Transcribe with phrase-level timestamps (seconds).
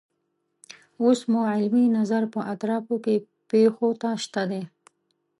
[1.01, 3.15] اوس مو علمي نظر په اطرافو کې
[3.49, 4.63] پیښو ته شته دی.